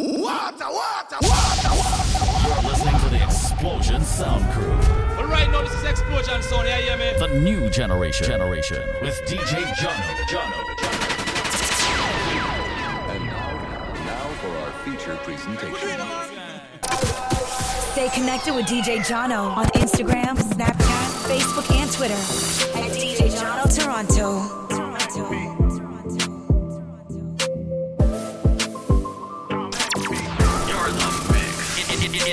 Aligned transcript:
Water, 0.00 0.64
water, 0.64 1.18
water, 1.20 1.68
water. 1.76 2.48
You're 2.48 2.70
listening 2.70 2.98
to 3.00 3.08
the 3.10 3.22
Explosion 3.22 4.02
Sound 4.02 4.50
Crew. 4.50 4.72
All 5.18 5.26
right, 5.26 5.50
now 5.50 5.60
this 5.60 5.74
is 5.74 5.84
Explosion 5.84 6.42
Sound. 6.42 6.66
Yeah, 6.66 6.78
yeah, 6.78 6.96
man. 6.96 7.18
The 7.18 7.28
new 7.38 7.68
generation. 7.68 8.26
Generation 8.26 8.82
with 9.02 9.20
DJ 9.26 9.62
Jono. 9.74 9.92
Jono. 10.24 10.56
And 13.10 13.26
now, 13.26 13.52
now 14.06 14.24
for 14.40 14.48
our 14.48 14.72
feature 14.86 15.16
presentation. 15.16 16.00
Stay 17.92 18.08
connected 18.14 18.54
with 18.54 18.64
DJ 18.64 19.00
Jono 19.00 19.54
on 19.54 19.66
Instagram, 19.76 20.34
Snapchat, 20.38 21.28
Facebook, 21.28 21.70
and 21.76 21.92
Twitter 21.92 22.14
at 22.14 22.90
DJ 22.96 23.28
Jono 23.28 23.68
Toronto. 23.78 24.69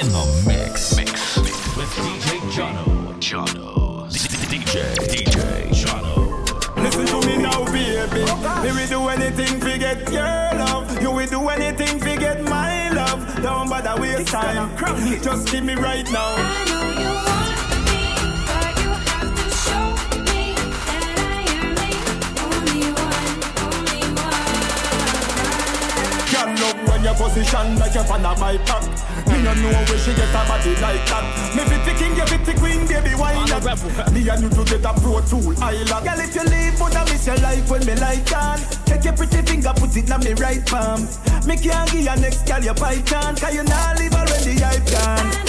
In, 0.08 0.14
in, 0.14 0.20
in 0.20 0.26
the 0.28 0.44
mix. 0.48 0.96
Mix. 0.96 1.38
With 1.76 1.90
DJ 1.96 2.40
Jono. 2.52 2.86
Jono. 3.20 4.08
DJ. 4.48 4.96
DJ 5.12 5.38
Jono. 5.70 6.16
Listen 6.82 7.06
to 7.08 7.20
me 7.28 7.36
now, 7.38 7.66
baby. 7.66 8.24
Me 8.64 8.72
will 8.72 8.88
do 8.88 9.08
anything 9.10 9.60
to 9.60 9.78
get 9.78 10.12
your 10.12 10.24
love. 10.24 11.02
You 11.02 11.12
will 11.12 11.28
do 11.28 11.50
anything 11.50 12.00
to 12.00 12.16
get 12.18 12.42
my 12.44 12.90
love. 12.90 13.42
Don't 13.42 13.70
bother 13.70 14.00
waste 14.02 14.28
time. 14.30 14.70
Just 15.22 15.52
give 15.52 15.64
me 15.66 15.76
right 15.76 16.10
now. 16.12 16.36
I 16.38 16.66
know 16.70 16.90
you 17.04 17.14
want 17.28 17.68
me, 17.88 18.16
but 18.48 18.78
you 18.80 18.92
have 19.10 19.32
to 19.36 19.50
show 19.60 19.88
me 20.24 20.56
that 20.88 21.18
I 21.20 21.44
am 21.60 21.76
the 21.76 21.92
only 22.48 22.84
one, 22.96 23.30
only 23.68 24.04
one. 24.24 24.56
Girl, 26.32 26.50
love 26.62 26.80
when 26.88 27.02
your 27.04 27.16
position 27.16 27.76
like 27.78 27.94
you're 27.94 28.06
fan 28.06 28.26
of 28.26 28.40
my 28.40 28.58
pack. 28.60 28.84
Me 29.38 29.44
no 29.44 29.54
know 29.54 29.70
where 29.70 30.00
she 30.00 30.16
get 30.16 30.34
a 30.34 30.42
body 30.50 30.74
like 30.82 31.06
that. 31.06 31.54
Me 31.54 31.62
fit 31.70 31.98
king, 31.98 32.16
you 32.18 32.26
fit 32.26 32.58
queen, 32.58 32.88
baby, 32.88 33.14
why 33.14 33.36
not? 33.46 34.12
Me 34.12 34.28
and 34.28 34.42
you 34.42 34.50
to 34.50 34.64
get 34.66 34.84
a 34.84 34.94
pro 34.98 35.22
tool 35.22 35.54
island. 35.62 35.90
Girl, 35.90 36.20
if 36.20 36.34
you 36.34 36.42
leave, 36.42 36.80
but 36.80 36.96
I 36.96 37.04
miss 37.04 37.28
your 37.28 37.38
life 37.38 37.70
when 37.70 37.86
me 37.86 37.94
like 38.02 38.26
can. 38.26 38.58
Take 38.86 39.04
your 39.04 39.14
pretty 39.14 39.44
finger, 39.44 39.74
put 39.76 39.96
it 39.96 40.12
on 40.12 40.22
me 40.22 40.34
right 40.34 40.66
palm. 40.66 41.08
Me 41.46 41.56
can't 41.56 41.92
give 41.92 42.02
your 42.02 42.18
next 42.18 42.48
girl 42.48 42.64
your 42.64 42.74
python, 42.74 43.36
cause 43.36 43.54
you 43.54 43.62
not 43.62 44.00
live 44.00 44.14
already, 44.14 44.64
I 44.64 44.80
can. 44.80 45.47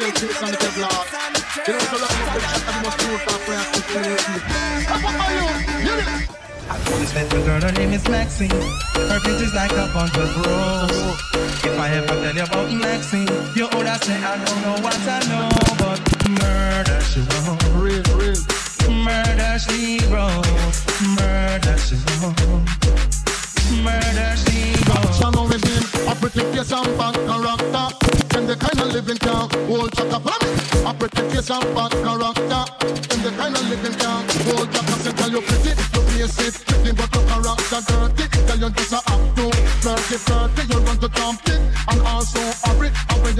With 0.00 0.16
the 0.16 0.26
on 0.44 0.50
the 0.50 0.56
Kevlar. 0.56 0.88
You 1.66 1.72
know, 1.74 1.84
so 1.90 1.96
long 2.00 2.08
as 2.08 2.28
the 2.32 2.40
shot 2.40 2.64
and 2.70 2.78
must 2.84 2.98
do 2.98 3.08
for 3.24 3.38
prayer 3.44 3.64
to 3.72 3.80
play. 3.90 4.16
How 4.88 4.96
are 5.04 5.32
you? 5.36 5.46
You 5.84 5.94
know. 6.00 6.40
This 7.00 7.14
little 7.14 7.42
girl, 7.44 7.60
her 7.60 7.72
name 7.72 7.92
is 7.92 8.08
Maxine. 8.08 8.50
Her 8.50 9.20
beauty's 9.20 9.54
like 9.54 9.72
a 9.72 9.90
bunch 9.92 10.16
of 10.16 10.30
roses. 10.46 11.20
If 11.64 11.78
I 11.78 11.90
ever 11.90 12.14
tell 12.22 12.34
you 12.34 12.44
about 12.44 12.70
Maxine, 12.72 13.28
you 13.54 13.68
would 13.72 13.86
have 13.86 14.02
say 14.02 14.16
I 14.16 14.42
don't 14.44 14.60
know 14.62 14.76
what 14.80 14.96
I 15.04 15.20
know, 15.28 15.48
but 15.78 16.00
murder 16.28 17.00
she 17.04 17.20
wrote. 17.20 17.60
Real, 17.76 18.02
real. 18.16 18.40
Murder 19.04 19.58
she 19.58 19.98
wrote. 20.08 20.46
Murder 21.18 21.76
she 21.78 21.96
wrote. 22.20 22.40
Murder 23.84 24.32
she 24.42 24.72
wrote. 24.88 25.12
Channel 25.18 25.46
with 25.48 25.64
him, 25.64 25.84
a 26.08 26.14
pretty 26.14 26.40
face 26.52 26.72
and 26.72 26.96
bad 26.96 27.14
character. 27.26 28.19
The 28.50 28.56
kind 28.56 28.80
of 28.82 28.90
living 28.90 29.16
can 29.16 29.46
hold 29.70 29.94
chaka 29.94 30.18
me. 30.18 30.34
A 30.82 30.90
pretty 30.90 31.22
face 31.30 31.50
and 31.54 31.62
bad 31.70 31.94
character. 32.02 32.62
And 32.82 33.22
the 33.22 33.30
kind 33.38 33.54
of 33.54 33.62
living 33.70 33.94
can 33.94 34.26
hold 34.42 34.66
chaka. 34.74 34.94
Say, 35.06 35.12
tell 35.14 35.30
you 35.30 35.40
pretty, 35.46 35.70
you 36.18 36.26
face 36.26 36.58
it 36.58 36.66
pretty, 36.66 36.90
but 36.98 37.14
your 37.14 37.22
character 37.30 37.78
dirty. 37.86 38.26
Tell 38.50 38.58
you 38.58 38.70
just 38.74 38.90
a 38.90 38.98
act 39.06 39.36
too 39.38 39.54
flirty, 39.86 40.16
flirty. 40.18 40.62
You 40.66 40.79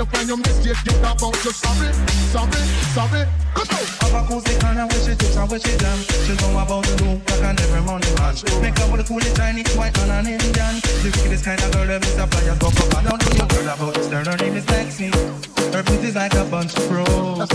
you 0.00 0.06
find 0.06 0.28
your 0.28 0.38
mistake, 0.38 0.80
you 0.88 0.96
talk 1.04 1.20
about 1.20 1.44
you 1.44 1.52
sorry, 1.52 1.92
sorry, 2.32 2.62
sorry. 2.96 3.22
Come 3.52 3.68
on. 3.68 3.84
Have 4.00 4.16
a 4.16 4.20
cozy 4.24 4.56
kind 4.58 4.78
of 4.80 4.88
wish 4.88 5.08
it 5.12 5.18
tips 5.18 5.36
and 5.36 5.50
wish 5.50 5.66
it 5.66 5.78
jam. 5.78 5.98
She 6.24 6.32
know 6.40 6.56
about 6.56 6.84
the 6.88 7.04
look 7.04 7.20
like 7.28 7.44
an 7.44 7.60
every 7.60 7.82
money 7.84 8.08
man. 8.16 8.32
Make 8.64 8.80
up 8.80 8.88
with 8.90 9.04
a 9.04 9.04
cool 9.04 9.20
Chinese 9.36 9.68
white 9.76 9.98
and 10.00 10.26
Indian. 10.26 10.80
The 11.04 11.12
wickedest 11.12 11.44
kind 11.44 11.60
of 11.60 11.72
girl 11.72 11.86
that 11.86 12.00
Mr. 12.00 12.24
Fire 12.32 12.56
go 12.56 12.68
up. 12.72 12.96
I 12.96 13.02
don't 13.04 13.20
know 13.20 13.36
you 13.36 13.44
heard 13.44 13.68
about 13.68 13.94
this 13.94 14.08
girl. 14.08 14.24
Her 14.24 14.36
name 14.40 14.56
is 14.56 14.66
Maxine. 14.72 15.12
Her 15.74 15.82
beauty's 15.82 16.16
like 16.16 16.34
a 16.34 16.44
bunch 16.44 16.72
of 16.76 16.90
roses. 16.90 17.52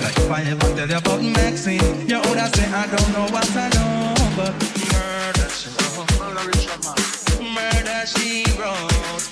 Like 0.00 0.16
if 0.16 0.30
I 0.32 0.40
ever 0.48 0.68
tell 0.72 0.88
you 0.88 0.96
about 0.96 1.20
Maxine, 1.20 2.08
you 2.08 2.16
would 2.24 2.38
have 2.40 2.54
say 2.56 2.72
I 2.72 2.88
don't 2.88 3.10
know 3.12 3.26
what 3.28 3.48
I 3.52 3.68
know, 3.76 4.16
but 4.32 4.52
murder 4.96 5.48
she 5.52 5.68
wrote. 5.76 6.08
Murder 7.52 8.00
she 8.08 8.48
wrote. 8.56 9.31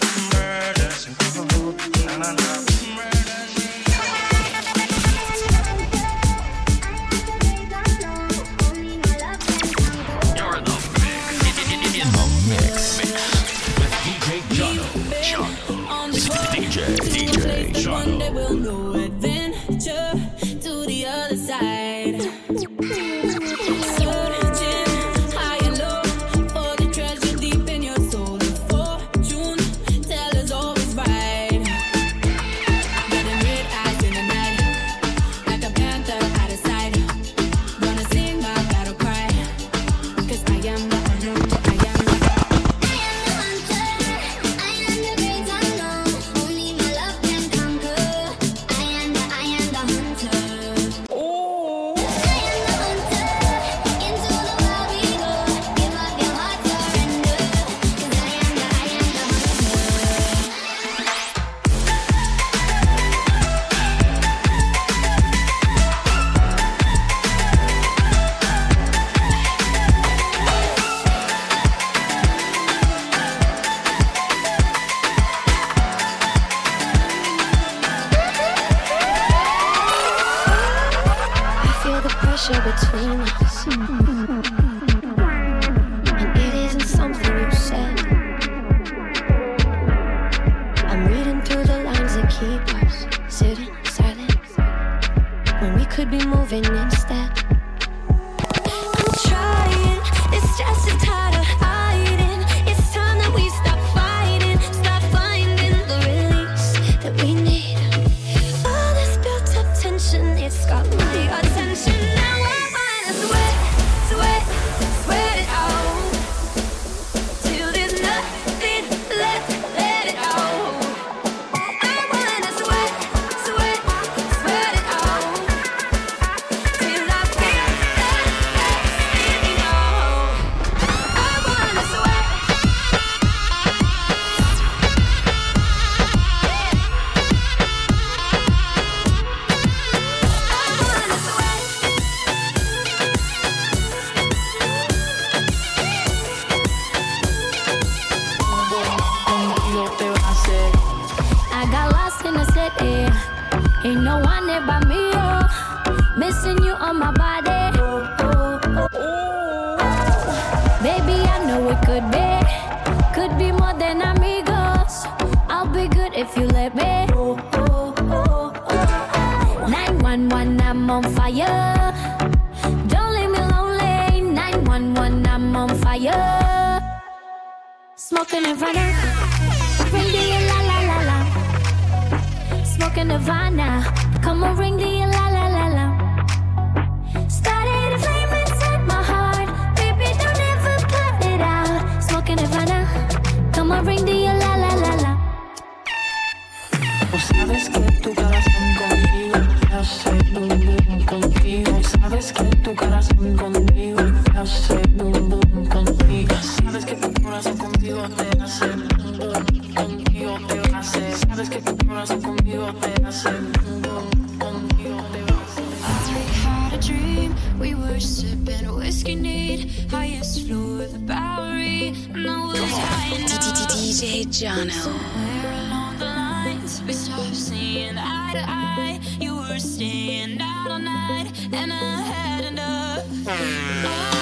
You 229.20 229.36
were 229.36 229.58
staying 229.58 230.40
out 230.40 230.70
all 230.70 230.78
night, 230.78 231.32
and 231.52 231.72
I 231.72 232.02
had 232.02 232.44
enough. 232.44 233.04
Oh. 233.26 234.19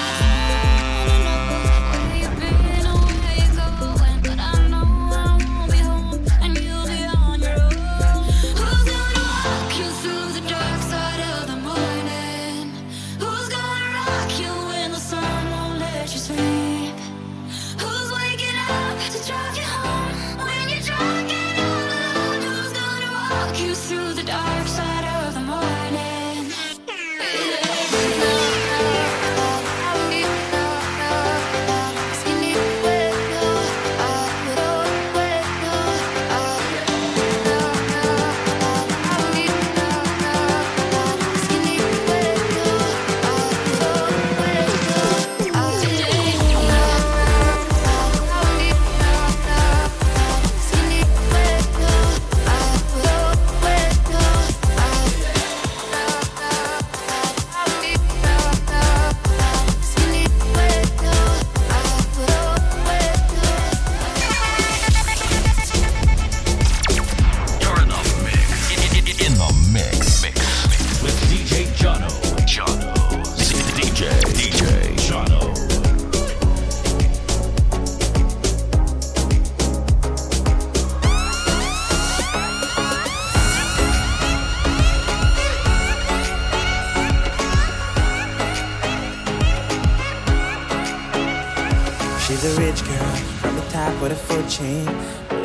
She's 92.29 92.45
a 92.45 92.61
rich 92.61 92.85
girl 92.85 93.15
from 93.41 93.55
the 93.55 93.65
top 93.71 93.99
with 93.99 94.11
a 94.11 94.15
foot 94.15 94.47
chain. 94.47 94.85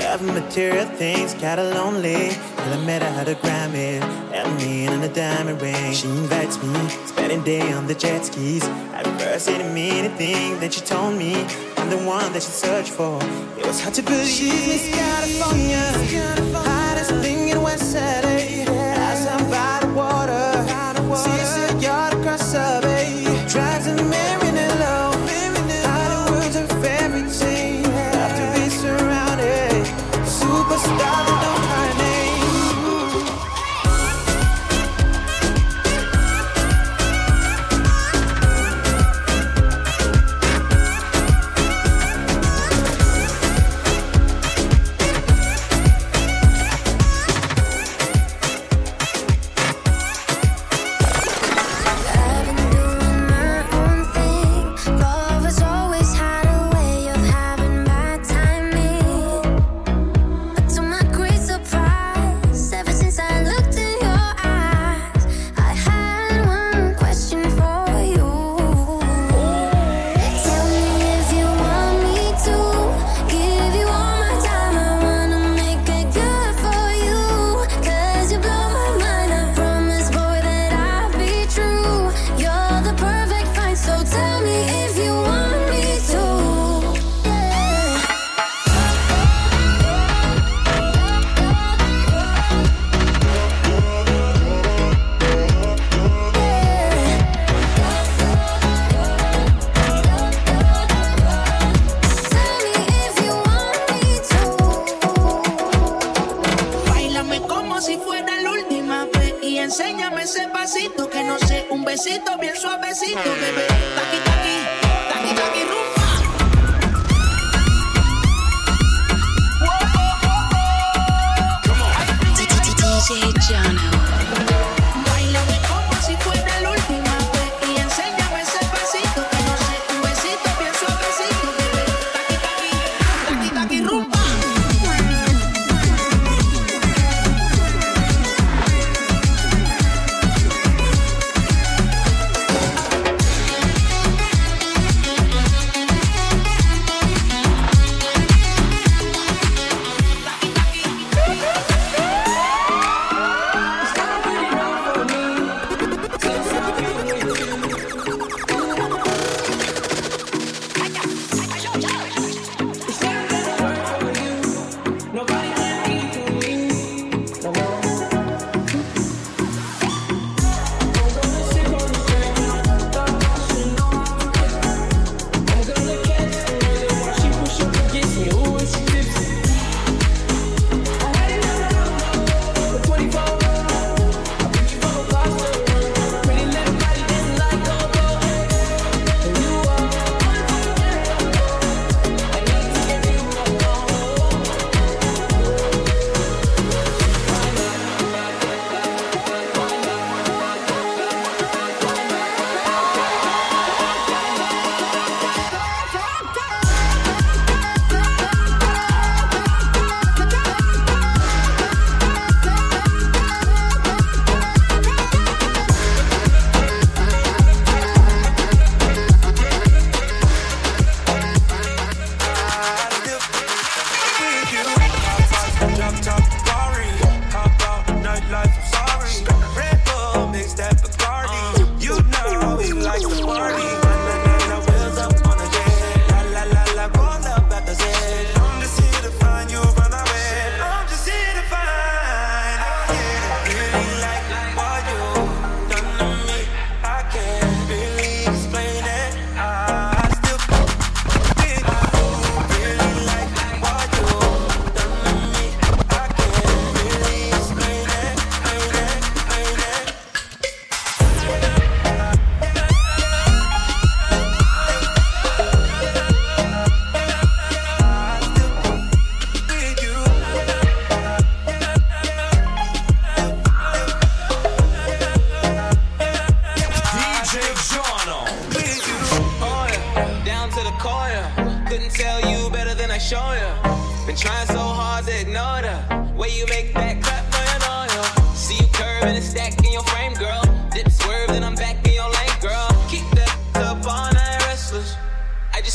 Loving 0.00 0.34
material 0.34 0.84
things, 0.84 1.32
kinda 1.32 1.64
lonely. 1.72 2.36
Till 2.58 2.74
I 2.74 2.76
met 2.84 3.00
her, 3.00 3.08
had 3.08 3.26
a 3.26 3.36
Grammy, 3.36 4.02
and 4.34 4.54
me 4.58 4.86
in 4.86 5.02
a 5.02 5.08
diamond 5.08 5.62
ring. 5.62 5.94
She 5.94 6.08
invites 6.08 6.62
me, 6.62 6.74
spending 7.06 7.42
day 7.42 7.72
on 7.72 7.86
the 7.86 7.94
jet 7.94 8.26
skis. 8.26 8.64
At 8.92 9.06
first, 9.18 9.48
it 9.48 9.56
didn't 9.56 9.72
mean 9.72 10.04
anything. 10.04 10.60
Then 10.60 10.70
she 10.70 10.82
told 10.82 11.14
me 11.16 11.46
I'm 11.78 11.88
the 11.88 12.02
one 12.04 12.30
that 12.34 12.42
she 12.42 12.52
searched 12.66 12.90
for. 12.90 13.18
It 13.58 13.64
was 13.66 13.80
hard 13.80 13.94
to 13.94 14.02
believe. 14.02 14.28
She's 14.28 14.66
Miss 14.68 14.86
California, 14.94 15.84
hottest 16.52 17.12
thing 17.24 17.48
in 17.48 17.62
West 17.62 17.92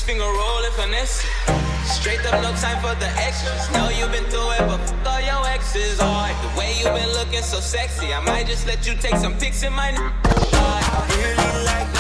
finger 0.10 0.24
roll 0.24 0.63
and 0.66 0.74
finesse 0.74 1.24
it. 1.24 1.30
Straight 1.86 2.25
up, 2.25 2.42
no 2.42 2.51
time 2.54 2.80
for 2.82 2.96
the 3.00 3.10
extras. 3.25 3.72
Know 3.74 3.89
you've 3.89 4.12
been 4.12 4.25
through 4.32 4.51
it, 4.58 4.66
but 4.70 4.80
fuck 4.89 5.06
all 5.06 5.22
your 5.22 5.46
exes. 5.46 6.00
Alright, 6.01 6.36
the 6.42 6.60
way 6.60 6.74
you've 6.80 6.96
been 6.96 7.13
looking 7.13 7.44
so 7.44 7.60
sexy, 7.60 8.12
I 8.12 8.20
might 8.22 8.48
just 8.48 8.66
let 8.66 8.88
you 8.88 8.96
take 8.96 9.18
some 9.18 9.38
pics 9.38 9.62
in 9.62 9.72
my. 9.72 9.92
Really 9.92 11.66
like. 11.66 11.99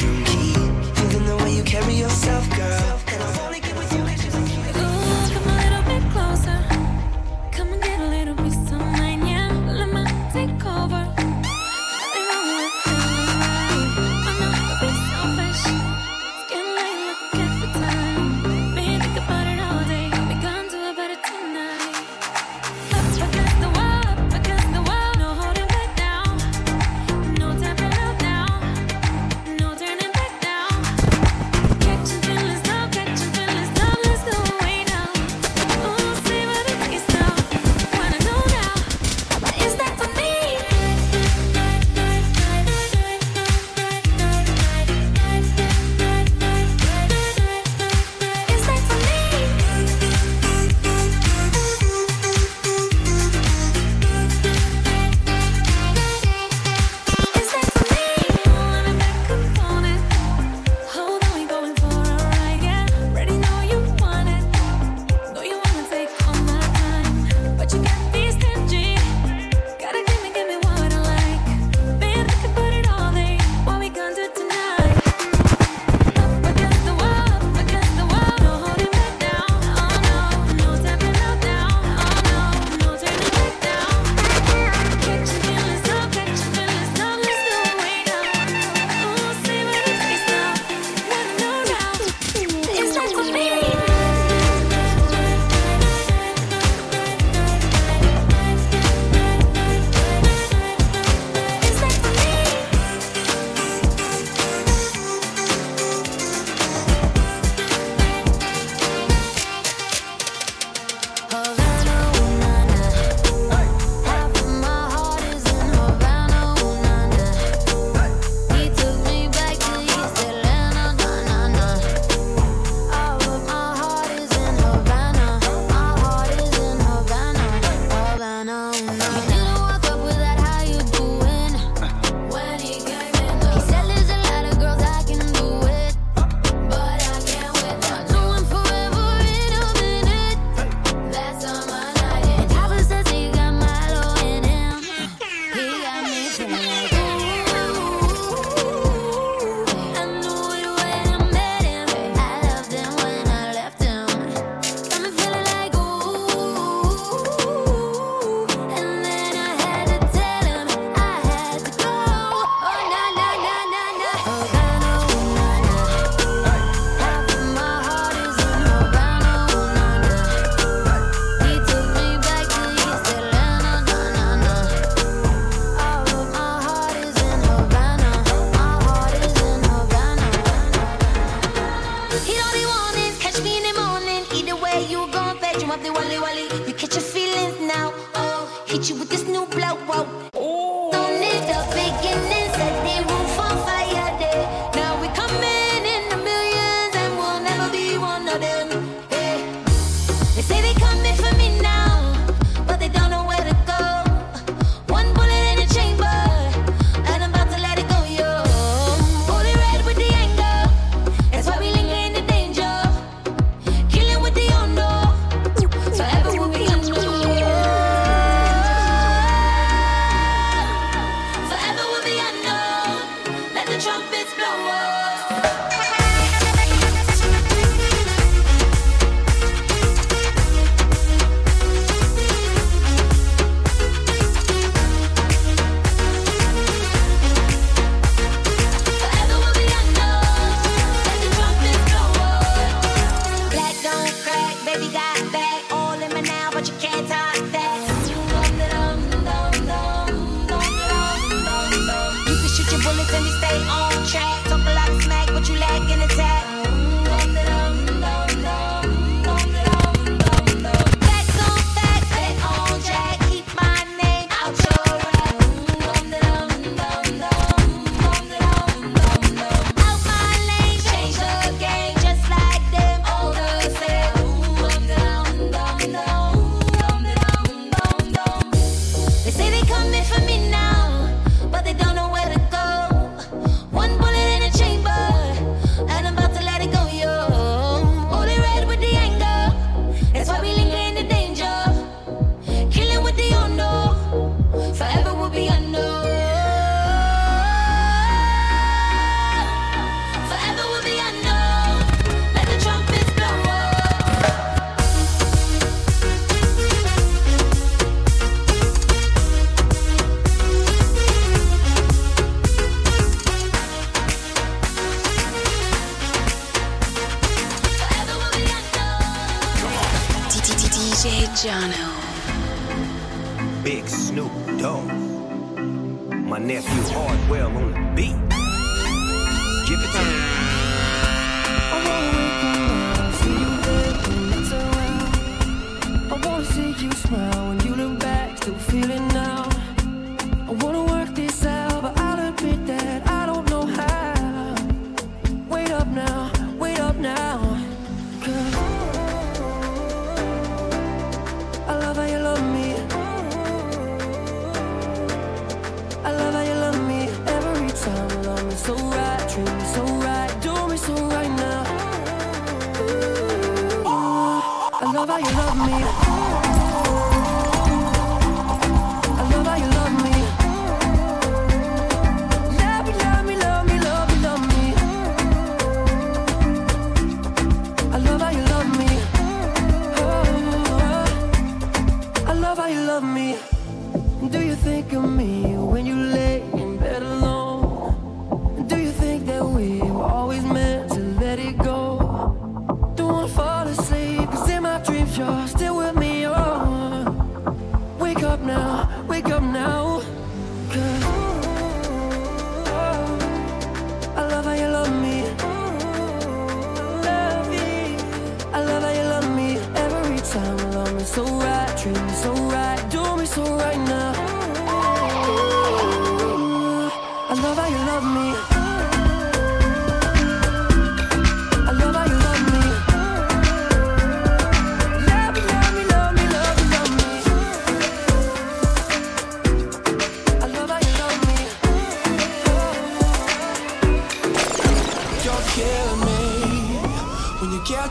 Even 0.00 1.26
the 1.26 1.36
way 1.42 1.56
you 1.56 1.62
carry 1.62 1.94
yourself. 1.94 2.57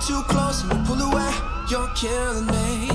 too 0.07 0.23
close 0.23 0.63
and 0.63 0.71
you 0.71 0.79
pull 0.85 1.01
away. 1.01 1.33
You're 1.69 1.89
killing 1.93 2.45
me. 2.45 2.87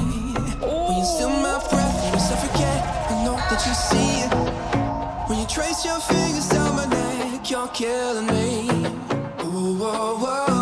When 0.60 0.96
you 0.96 1.04
steal 1.04 1.28
my 1.28 1.58
breath 1.70 2.04
and 2.04 2.14
you 2.14 2.20
suffocate, 2.20 2.82
I 3.10 3.24
know 3.24 3.36
that 3.50 3.60
you 3.66 3.74
see 3.74 4.20
it. 4.24 5.28
When 5.28 5.38
you 5.38 5.46
trace 5.46 5.84
your 5.84 6.00
fingers 6.00 6.48
down 6.48 6.74
my 6.74 6.86
neck, 6.86 7.50
you're 7.50 7.68
killing 7.68 8.28
me. 8.28 8.68
Ooh, 9.44 9.76
whoa, 9.76 10.16
whoa. 10.16 10.61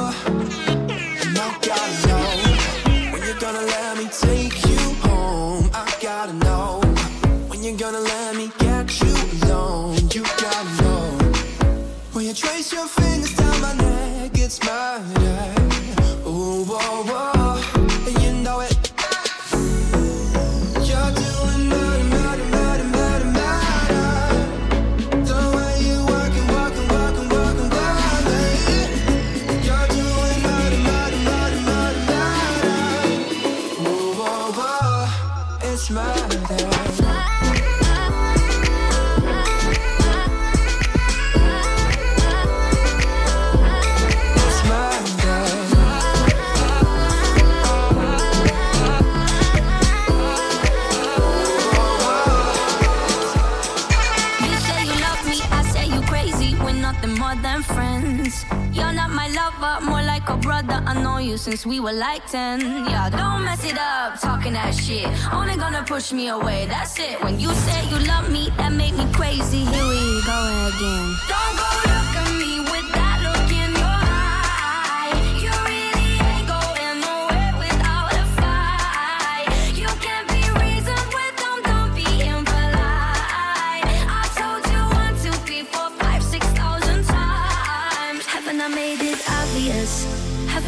since 61.41 61.65
we 61.65 61.81
were 61.81 61.93
like 61.93 62.27
10. 62.27 62.61
Yeah, 62.61 63.09
don't 63.09 63.45
mess 63.45 63.65
it 63.65 63.79
up, 63.79 64.21
talking 64.21 64.53
that 64.53 64.75
shit. 64.75 65.09
Only 65.33 65.57
gonna 65.57 65.83
push 65.87 66.13
me 66.13 66.29
away, 66.29 66.67
that's 66.67 66.99
it. 66.99 67.23
When 67.23 67.41
you 67.41 67.51
say 67.55 67.89
you 67.89 67.99
love 68.07 68.31
me, 68.31 68.51
that 68.59 68.73
make 68.73 68.95
me 68.95 69.07
crazy. 69.13 69.65
Here 69.65 69.89
we 69.89 70.21
go 70.27 70.39
again. 70.69 71.17
Don't 71.29 71.57
go 71.57 71.69
to 71.85 72.10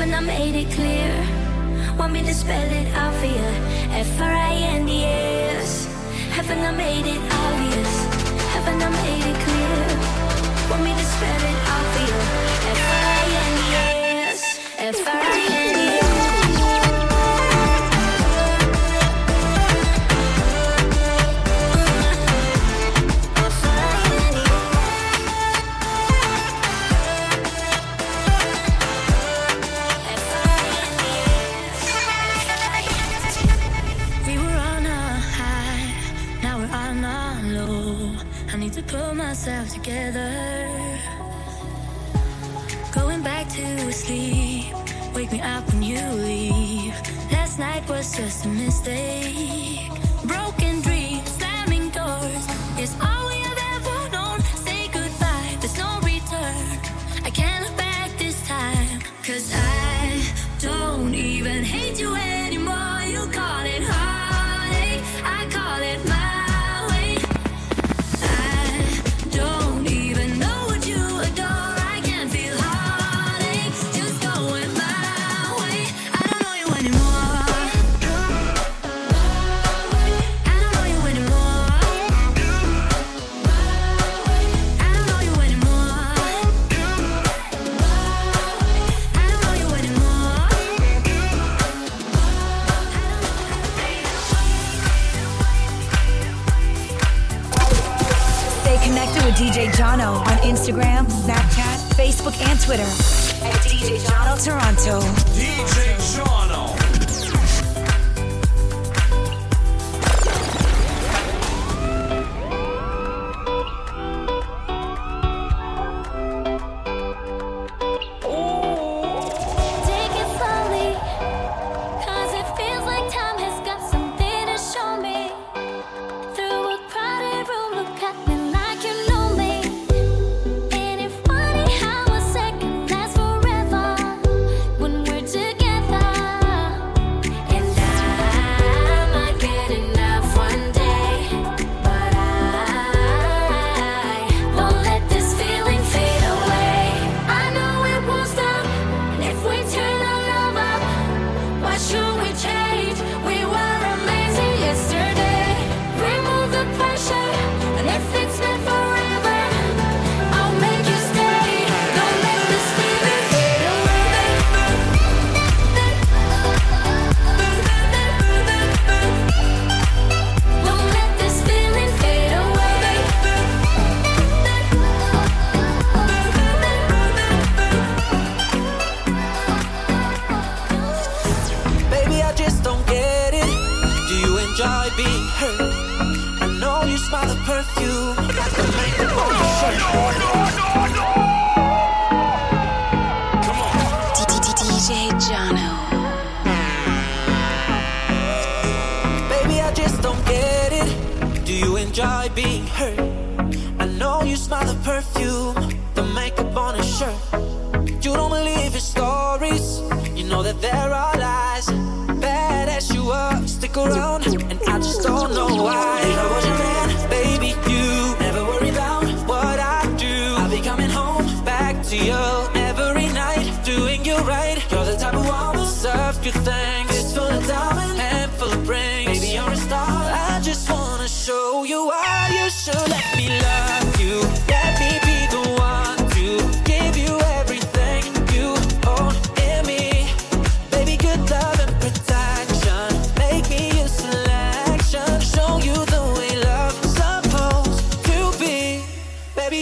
hoping 0.03 0.15
I 0.15 0.21
made 0.21 0.55
it 0.57 0.71
clear. 0.73 1.97
Want 1.97 2.13
me 2.13 2.23
to 2.23 2.35
spell 2.35 2.73
it 2.73 2.89
out 2.95 3.15
for 3.15 3.27
you? 3.27 3.49
F 3.95 4.21
R 4.21 4.33
I 4.33 4.55
N 4.77 4.87
D 4.87 5.05
S. 5.05 5.87
Haven't 6.31 6.59
I 6.59 6.73
made 6.73 7.07
it 7.07 7.23
obvious? 7.45 7.93
Haven't 8.55 8.83
I 8.83 8.91
made 9.03 9.27
it 9.31 9.39
clear? 9.47 9.79
Want 10.71 10.83
me 10.83 10.93
to 10.93 11.05
spell 11.15 11.43
it 11.51 11.59
out 11.73 11.87
for 11.93 12.03
you? 12.09 12.19
F 12.75 12.83
R 12.99 13.05
I 13.15 13.29
N 13.47 13.55
D 13.59 13.65
S. 14.31 14.59
F 14.79 15.07
R 15.07 15.13
I 15.13 15.21
N 15.21 15.23
D 15.23 15.29
S. 15.29 15.32
just 48.17 48.45
a 48.45 48.49
mistake. 48.49 50.12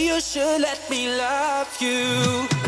you 0.01 0.19
should 0.19 0.61
let 0.61 0.89
me 0.89 1.07
love 1.07 1.77
you. 1.79 2.60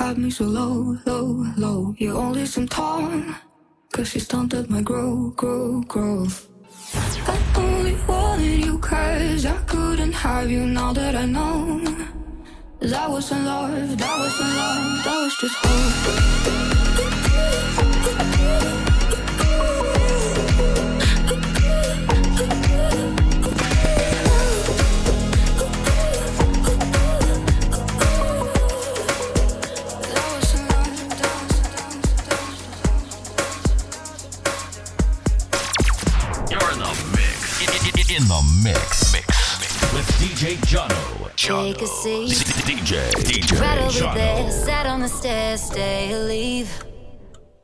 had 0.00 0.16
me 0.16 0.30
so 0.30 0.44
low, 0.44 0.96
low, 1.04 1.44
low. 1.58 1.94
You 1.98 2.16
only 2.16 2.46
seem 2.46 2.66
tall, 2.66 3.22
cause 3.92 4.14
you 4.14 4.20
stunted 4.20 4.70
my 4.70 4.80
grow, 4.80 5.30
grow, 5.36 5.82
growth. 5.82 6.48
I 7.34 7.36
only 7.56 7.96
wanted 8.08 8.64
you 8.64 8.78
cause 8.78 9.44
I 9.44 9.58
couldn't 9.72 10.12
have 10.12 10.50
you 10.50 10.64
now 10.64 10.94
that 10.94 11.14
I 11.14 11.26
know. 11.26 11.84
That 12.80 13.10
wasn't 13.10 13.44
love, 13.44 13.98
that 13.98 14.18
wasn't 14.18 14.52
love, 14.60 15.04
that 15.04 15.18
was 15.22 15.36
just 15.36 15.56
hope. 15.60 16.79
Jono. 40.70 41.34
Take 41.34 41.82
a 41.82 41.86
seat. 41.88 42.30
DJ. 42.62 43.10
DJ. 43.24 43.60
Right 43.60 43.78
over 43.78 43.90
Jono. 43.90 44.14
there. 44.14 44.50
Sat 44.52 44.86
on 44.86 45.00
the 45.00 45.08
stairs. 45.08 45.60
Stay 45.60 46.14
or 46.14 46.20
leave. 46.20 46.70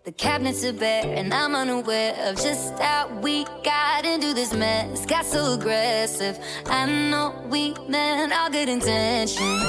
The 0.05 0.11
cabinets 0.11 0.65
are 0.65 0.73
bare, 0.73 1.15
and 1.15 1.33
I'm 1.33 1.55
unaware 1.55 2.17
of 2.27 2.35
just 2.35 2.77
how 2.81 3.07
we 3.23 3.45
got 3.63 4.05
into 4.05 4.35
this 4.35 4.53
mess. 4.53 5.07
Got 5.07 5.25
so 5.25 5.55
aggressive. 5.55 6.37
I 6.67 6.87
know 6.87 7.33
we 7.49 7.77
meant 7.89 8.33
all 8.33 8.51
good 8.51 8.69
intentions. 8.69 9.63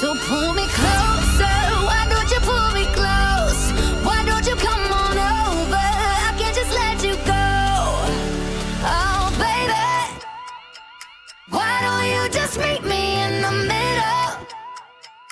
So 0.00 0.16
pull 0.26 0.52
me 0.54 0.66
closer. 0.66 1.69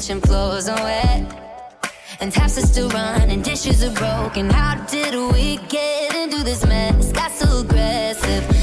kitchen 0.00 0.20
floors 0.22 0.66
are 0.66 0.82
wet. 0.82 1.22
And 2.20 2.32
taps 2.32 2.56
are 2.56 2.66
still 2.66 2.88
running, 2.88 3.42
dishes 3.42 3.84
are 3.84 3.92
broken. 3.92 4.48
How 4.48 4.74
did 4.86 5.14
we 5.32 5.58
get 5.68 6.16
into 6.16 6.42
this 6.42 6.64
mess? 6.64 7.12
Got 7.12 7.30
so 7.32 7.60
aggressive. 7.60 8.59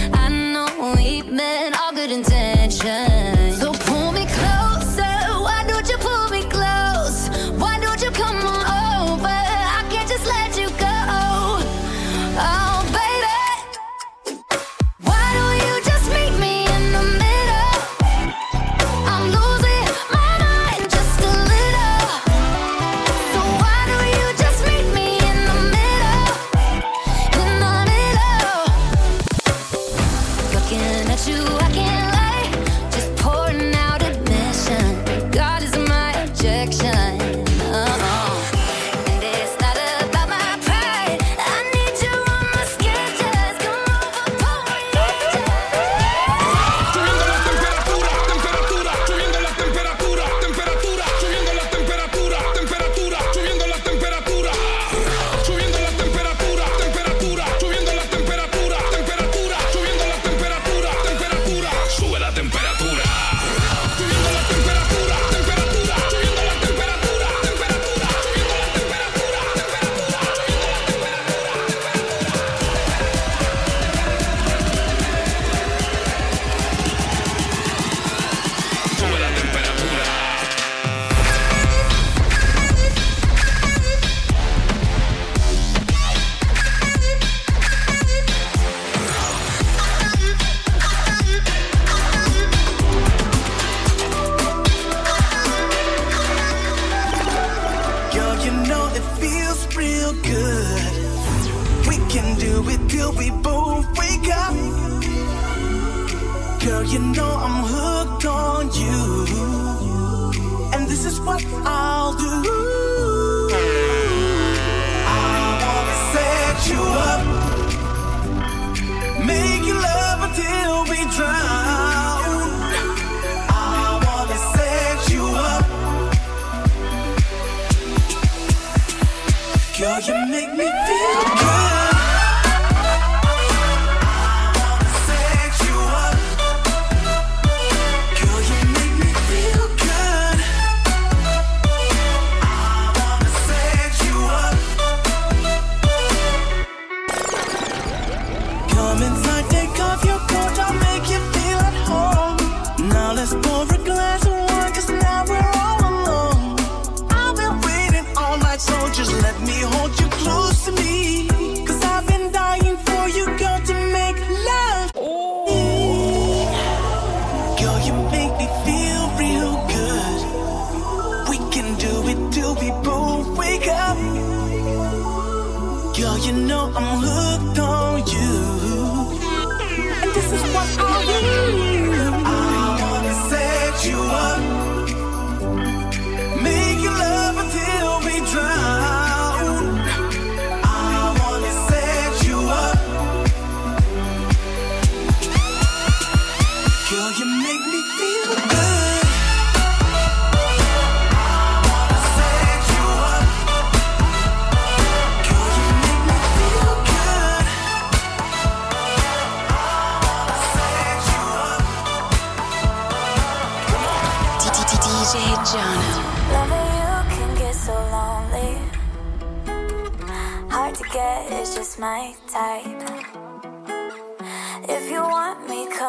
you 130.06 130.14
make 130.28 130.54
me 130.54 130.66
feel 130.66 131.24
good. 131.40 131.67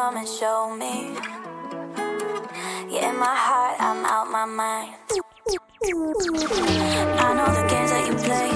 come 0.09 0.17
and 0.17 0.27
show 0.27 0.75
me. 0.75 1.13
Yeah, 2.89 3.11
in 3.11 3.19
my 3.19 3.35
heart, 3.47 3.75
I'm 3.79 4.03
out 4.05 4.27
my 4.31 4.45
mind. 4.45 4.95
I 7.23 7.27
know 7.37 7.49
the 7.53 7.65
games 7.69 7.91
that 7.91 8.07
you 8.07 8.15
play, 8.27 8.49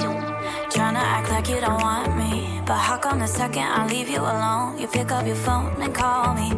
trying 0.74 0.94
to 0.94 1.04
act 1.16 1.30
like 1.30 1.48
you 1.48 1.60
don't 1.60 1.80
want 1.80 2.16
me. 2.16 2.60
But 2.66 2.78
how 2.78 2.96
come 2.96 3.20
the 3.20 3.28
second 3.28 3.62
I 3.62 3.86
leave 3.86 4.08
you 4.08 4.18
alone, 4.18 4.80
you 4.80 4.88
pick 4.88 5.12
up 5.12 5.24
your 5.28 5.36
phone 5.36 5.80
and 5.80 5.94
call 5.94 6.34
me? 6.34 6.50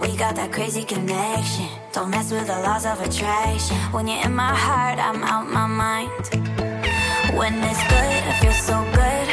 We 0.00 0.16
got 0.16 0.36
that 0.36 0.52
crazy 0.52 0.84
connection. 0.84 1.68
Don't 1.92 2.10
mess 2.10 2.30
with 2.30 2.46
the 2.46 2.58
laws 2.60 2.86
of 2.86 3.00
attraction. 3.00 3.76
When 3.90 4.06
you're 4.06 4.24
in 4.24 4.34
my 4.36 4.54
heart, 4.54 5.00
I'm 5.00 5.24
out 5.24 5.48
my 5.50 5.66
mind. 5.66 6.10
When 7.36 7.54
it's 7.54 7.82
good, 7.90 8.20
it 8.30 8.36
feels 8.40 8.60
so 8.62 8.78
good. 8.92 9.26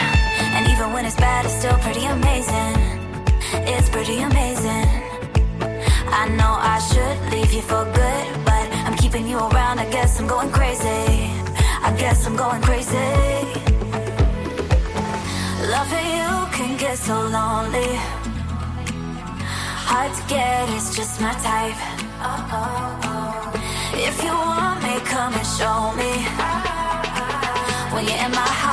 And 0.56 0.68
even 0.68 0.94
when 0.94 1.06
it's 1.06 1.18
bad, 1.18 1.46
it's 1.46 1.54
still 1.54 1.78
pretty 1.86 2.06
amazing. 2.06 2.74
It's 3.70 3.90
pretty 3.90 4.18
amazing. 4.22 5.01
I 6.14 6.28
know 6.30 6.54
I 6.60 6.78
should 6.90 7.18
leave 7.34 7.52
you 7.54 7.62
for 7.62 7.84
good, 7.86 8.46
but 8.46 8.66
I'm 8.86 8.96
keeping 8.98 9.28
you 9.28 9.38
around. 9.38 9.80
I 9.80 9.90
guess 9.90 10.20
I'm 10.20 10.28
going 10.28 10.52
crazy. 10.52 10.88
I 11.88 11.96
guess 11.98 12.28
I'm 12.28 12.36
going 12.36 12.62
crazy. 12.62 13.10
Loving 15.76 16.08
you 16.18 16.32
can 16.56 16.78
get 16.78 16.98
so 16.98 17.16
lonely. 17.38 17.92
Hard 19.90 20.12
to 20.14 20.24
get, 20.28 20.70
it's 20.76 20.96
just 20.96 21.22
my 21.22 21.34
type. 21.48 21.80
If 23.94 24.24
you 24.24 24.34
want 24.34 24.84
me, 24.84 25.00
come 25.06 25.34
and 25.34 25.48
show 25.58 25.92
me. 26.02 26.12
When 27.94 28.06
you're 28.06 28.26
in 28.26 28.32
my 28.32 28.52
heart. 28.62 28.71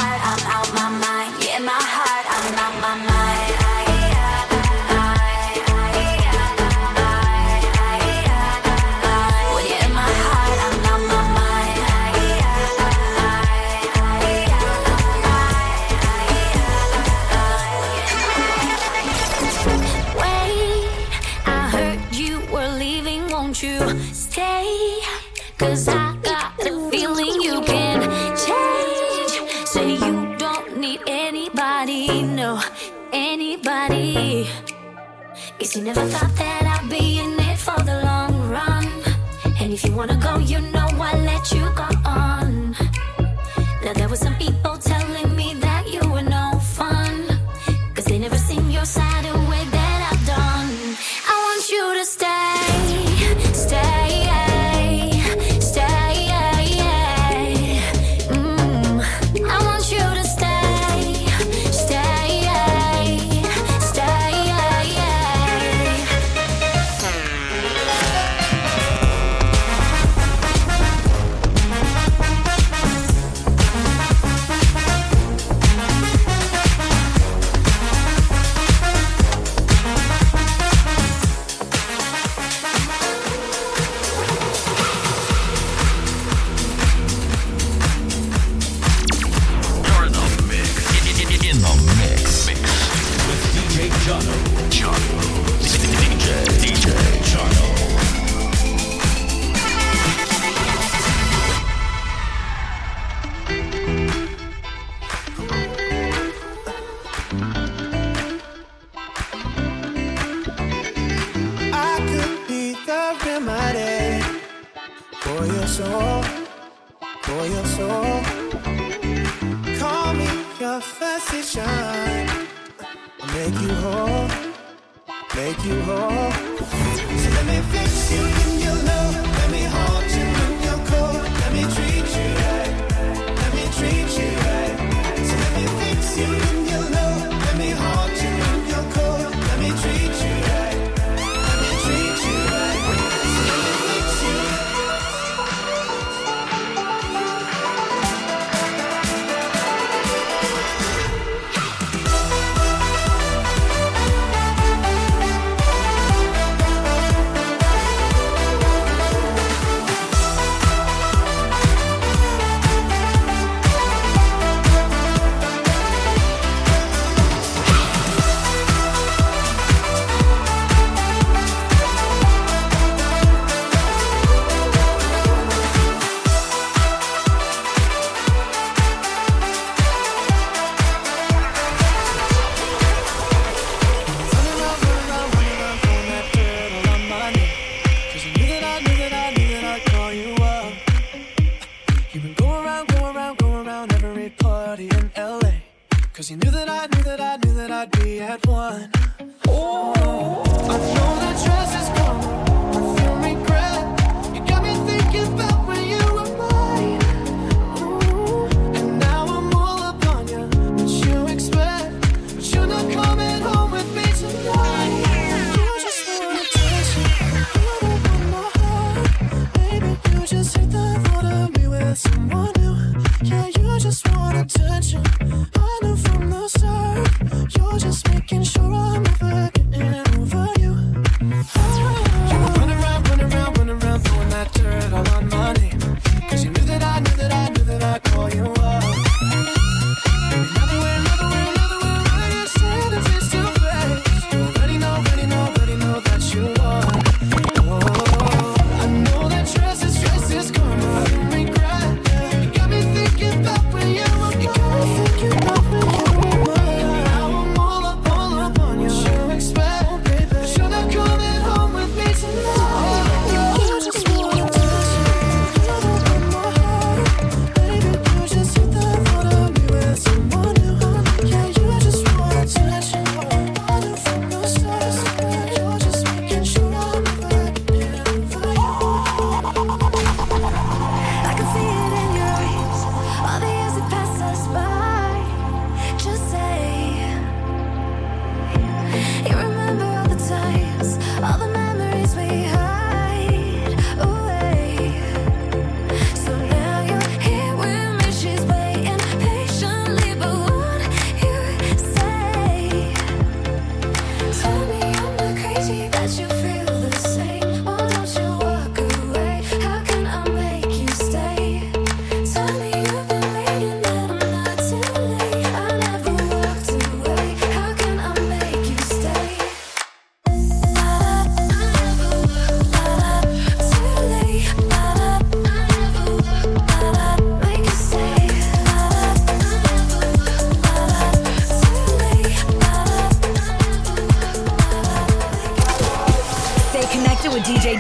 Cause 35.58 35.74
you 35.74 35.82
never 35.82 36.04
thought 36.06 36.34
that 36.36 36.80
I'd 36.80 36.88
be 36.88 37.18
in 37.18 37.38
it 37.40 37.58
for 37.58 37.76
the 37.82 38.02
long 38.04 38.48
run. 38.48 38.86
And 39.60 39.72
if 39.72 39.84
you 39.84 39.92
wanna 39.92 40.16
go, 40.16 40.38
you 40.38 40.60
know 40.60 40.86
I'll 40.86 41.18
let 41.24 41.50
you 41.50 41.68
go 41.74 41.88
on. 42.04 42.76
Now 43.82 43.92
there 43.92 44.08
were 44.08 44.16
some 44.16 44.36
people 44.36 44.76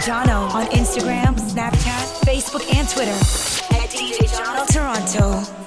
Jono 0.08 0.48
on 0.54 0.64
Instagram, 0.68 1.36
Snapchat, 1.36 2.24
Facebook, 2.24 2.64
and 2.74 2.88
Twitter 2.88 3.12
at 3.76 3.90
DJ 3.90 4.26
Jono 4.26 4.66
Toronto. 4.66 5.57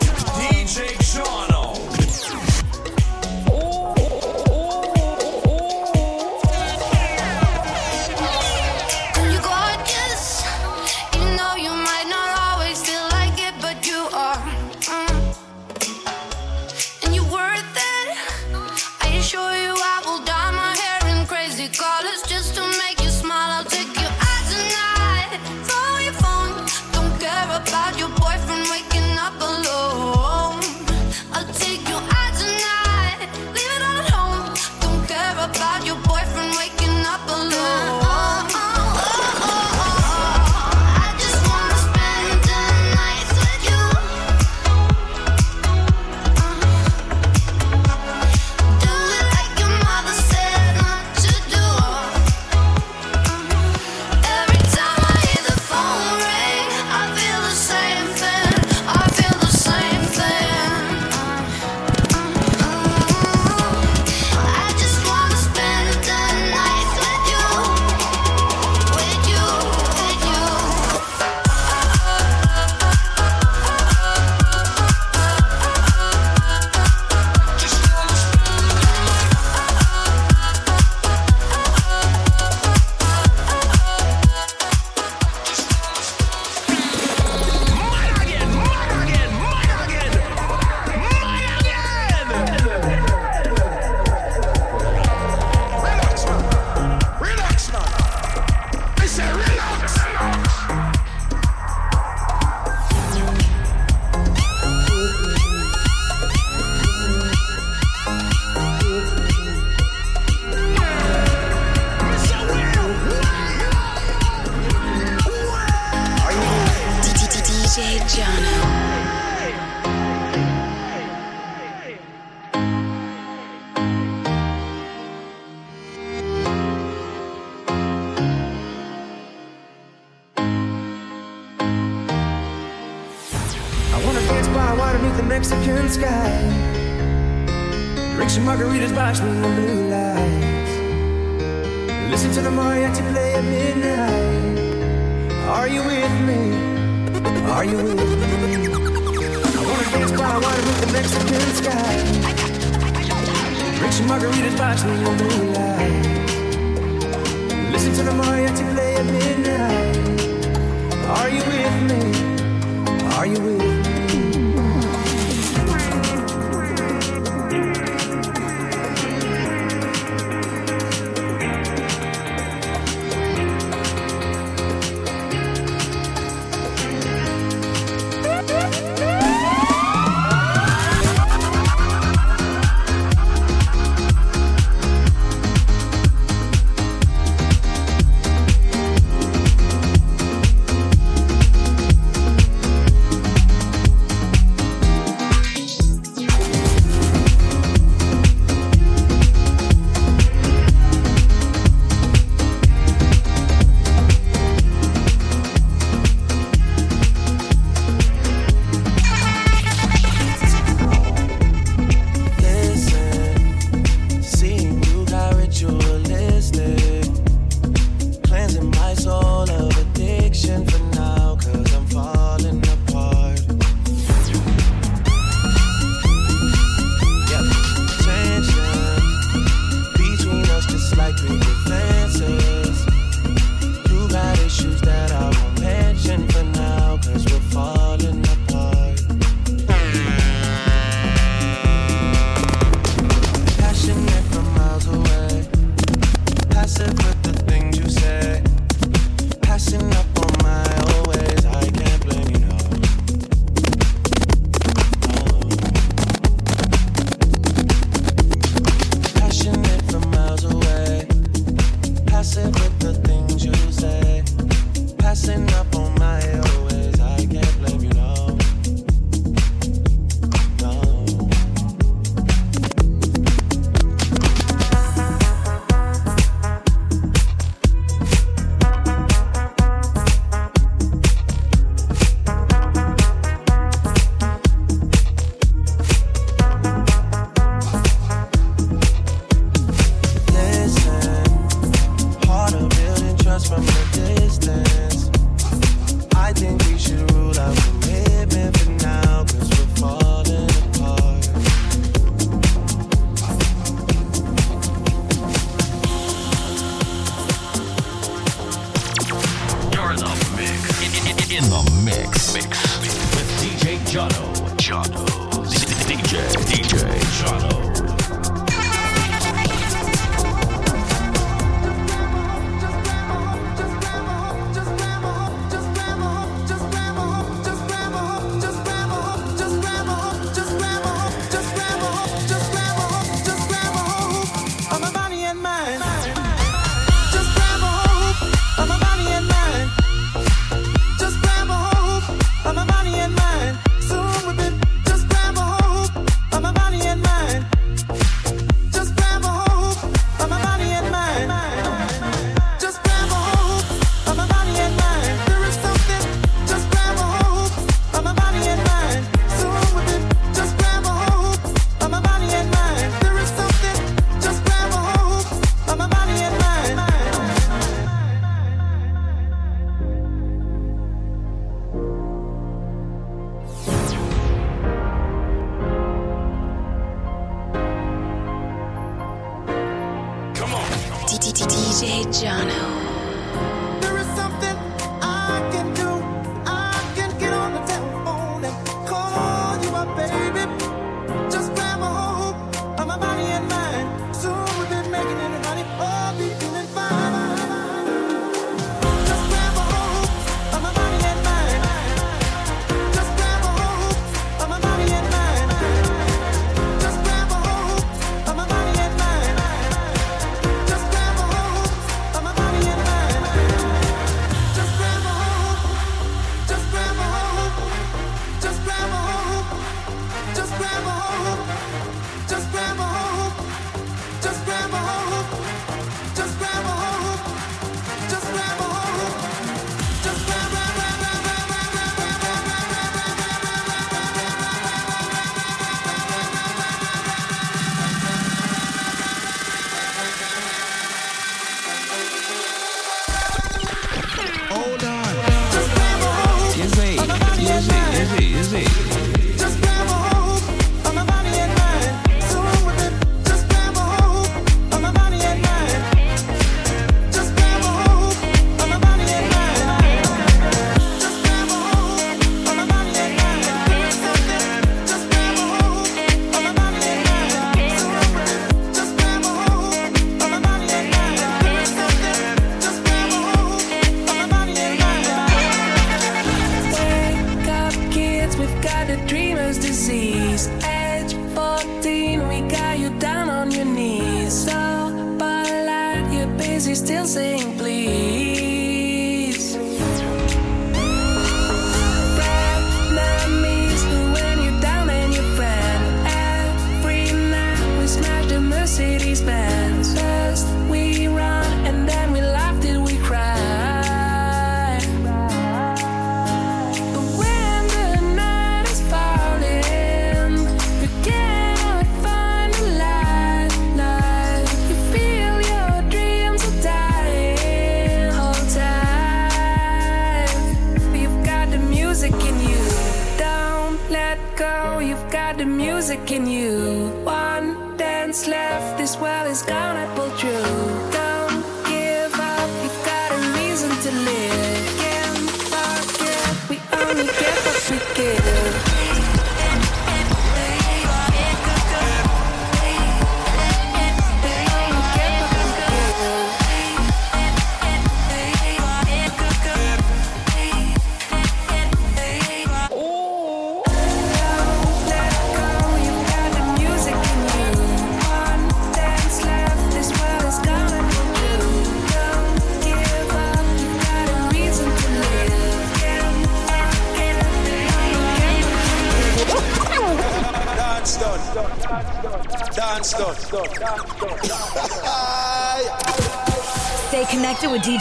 soon 394.21 394.50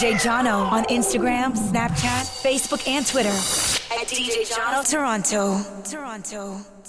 DJ 0.00 0.14
Jono 0.14 0.72
on 0.72 0.84
Instagram, 0.84 1.52
Snapchat, 1.54 2.24
Facebook, 2.42 2.88
and 2.88 3.06
Twitter. 3.06 3.28
At 3.28 4.08
DJ 4.08 4.48
Jono 4.48 4.82
Toronto. 4.82 5.62
Toronto. 5.84 6.79